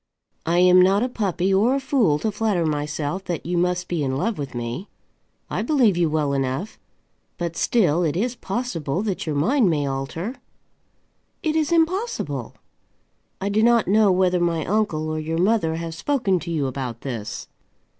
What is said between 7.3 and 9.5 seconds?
But still it is possible that your